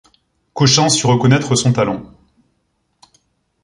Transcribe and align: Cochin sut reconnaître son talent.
Cochin 0.55 0.89
sut 0.89 1.05
reconnaître 1.09 1.53
son 1.53 1.73
talent. 1.73 2.01